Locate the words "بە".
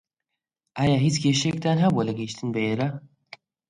2.53-2.59